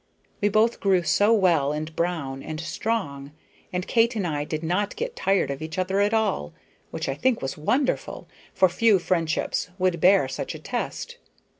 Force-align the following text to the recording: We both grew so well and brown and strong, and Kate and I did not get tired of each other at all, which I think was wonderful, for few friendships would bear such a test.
We 0.41 0.49
both 0.49 0.79
grew 0.79 1.03
so 1.03 1.31
well 1.31 1.71
and 1.71 1.95
brown 1.95 2.41
and 2.41 2.59
strong, 2.59 3.33
and 3.71 3.85
Kate 3.85 4.15
and 4.15 4.25
I 4.25 4.45
did 4.45 4.63
not 4.63 4.95
get 4.95 5.15
tired 5.15 5.51
of 5.51 5.61
each 5.61 5.77
other 5.77 5.99
at 5.99 6.11
all, 6.11 6.53
which 6.89 7.07
I 7.07 7.13
think 7.13 7.39
was 7.39 7.55
wonderful, 7.55 8.27
for 8.55 8.67
few 8.67 8.97
friendships 8.97 9.69
would 9.77 10.01
bear 10.01 10.27
such 10.27 10.55
a 10.55 10.59
test. 10.59 11.17